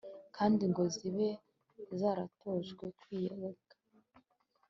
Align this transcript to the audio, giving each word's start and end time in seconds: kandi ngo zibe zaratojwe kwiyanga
kandi 0.35 0.63
ngo 0.71 0.83
zibe 0.95 1.27
zaratojwe 1.99 2.85
kwiyanga 2.99 3.75